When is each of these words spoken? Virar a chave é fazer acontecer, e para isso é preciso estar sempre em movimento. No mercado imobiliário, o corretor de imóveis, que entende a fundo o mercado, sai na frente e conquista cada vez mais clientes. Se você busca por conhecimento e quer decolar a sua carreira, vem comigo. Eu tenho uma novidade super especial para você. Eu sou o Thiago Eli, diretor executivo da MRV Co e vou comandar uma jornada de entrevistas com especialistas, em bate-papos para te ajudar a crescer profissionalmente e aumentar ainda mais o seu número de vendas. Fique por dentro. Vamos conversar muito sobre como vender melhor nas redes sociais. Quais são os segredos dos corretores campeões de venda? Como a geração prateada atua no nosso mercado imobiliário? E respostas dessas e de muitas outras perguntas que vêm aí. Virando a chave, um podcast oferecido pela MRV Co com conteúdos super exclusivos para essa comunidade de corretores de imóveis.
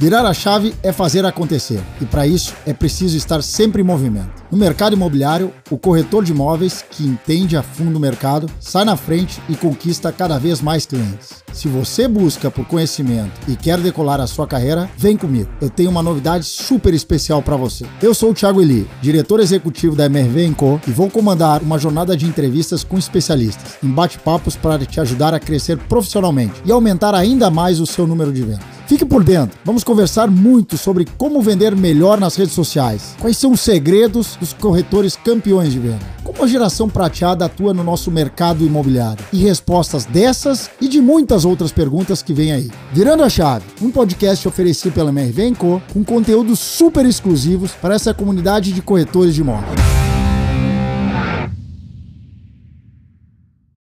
Virar 0.00 0.24
a 0.24 0.32
chave 0.32 0.72
é 0.80 0.92
fazer 0.92 1.26
acontecer, 1.26 1.80
e 2.00 2.06
para 2.06 2.24
isso 2.24 2.54
é 2.64 2.72
preciso 2.72 3.16
estar 3.16 3.42
sempre 3.42 3.82
em 3.82 3.84
movimento. 3.84 4.30
No 4.48 4.56
mercado 4.56 4.92
imobiliário, 4.92 5.52
o 5.68 5.76
corretor 5.76 6.22
de 6.22 6.30
imóveis, 6.30 6.84
que 6.88 7.04
entende 7.04 7.56
a 7.56 7.64
fundo 7.64 7.96
o 7.96 8.00
mercado, 8.00 8.48
sai 8.60 8.84
na 8.84 8.96
frente 8.96 9.42
e 9.48 9.56
conquista 9.56 10.12
cada 10.12 10.38
vez 10.38 10.60
mais 10.60 10.86
clientes. 10.86 11.42
Se 11.52 11.66
você 11.66 12.06
busca 12.06 12.48
por 12.48 12.64
conhecimento 12.64 13.32
e 13.48 13.56
quer 13.56 13.76
decolar 13.80 14.20
a 14.20 14.28
sua 14.28 14.46
carreira, 14.46 14.88
vem 14.96 15.16
comigo. 15.16 15.50
Eu 15.60 15.68
tenho 15.68 15.90
uma 15.90 16.02
novidade 16.02 16.44
super 16.44 16.94
especial 16.94 17.42
para 17.42 17.56
você. 17.56 17.84
Eu 18.00 18.14
sou 18.14 18.30
o 18.30 18.34
Thiago 18.34 18.62
Eli, 18.62 18.88
diretor 19.02 19.40
executivo 19.40 19.96
da 19.96 20.06
MRV 20.06 20.54
Co 20.54 20.80
e 20.86 20.92
vou 20.92 21.10
comandar 21.10 21.60
uma 21.60 21.76
jornada 21.76 22.16
de 22.16 22.24
entrevistas 22.24 22.84
com 22.84 22.96
especialistas, 22.96 23.76
em 23.82 23.88
bate-papos 23.88 24.54
para 24.54 24.78
te 24.86 25.00
ajudar 25.00 25.34
a 25.34 25.40
crescer 25.40 25.76
profissionalmente 25.76 26.62
e 26.64 26.70
aumentar 26.70 27.16
ainda 27.16 27.50
mais 27.50 27.80
o 27.80 27.86
seu 27.86 28.06
número 28.06 28.32
de 28.32 28.42
vendas. 28.42 28.77
Fique 28.88 29.04
por 29.04 29.22
dentro. 29.22 29.58
Vamos 29.66 29.84
conversar 29.84 30.30
muito 30.30 30.78
sobre 30.78 31.06
como 31.18 31.42
vender 31.42 31.76
melhor 31.76 32.18
nas 32.18 32.36
redes 32.36 32.54
sociais. 32.54 33.14
Quais 33.20 33.36
são 33.36 33.52
os 33.52 33.60
segredos 33.60 34.36
dos 34.36 34.54
corretores 34.54 35.14
campeões 35.14 35.74
de 35.74 35.78
venda? 35.78 36.00
Como 36.24 36.42
a 36.42 36.46
geração 36.46 36.88
prateada 36.88 37.44
atua 37.44 37.74
no 37.74 37.84
nosso 37.84 38.10
mercado 38.10 38.64
imobiliário? 38.64 39.22
E 39.30 39.36
respostas 39.42 40.06
dessas 40.06 40.70
e 40.80 40.88
de 40.88 41.02
muitas 41.02 41.44
outras 41.44 41.70
perguntas 41.70 42.22
que 42.22 42.32
vêm 42.32 42.52
aí. 42.52 42.70
Virando 42.90 43.22
a 43.22 43.28
chave, 43.28 43.66
um 43.82 43.90
podcast 43.90 44.48
oferecido 44.48 44.94
pela 44.94 45.10
MRV 45.10 45.54
Co 45.56 45.82
com 45.92 46.02
conteúdos 46.02 46.58
super 46.58 47.04
exclusivos 47.04 47.72
para 47.72 47.94
essa 47.94 48.14
comunidade 48.14 48.72
de 48.72 48.80
corretores 48.80 49.34
de 49.34 49.42
imóveis. 49.42 49.77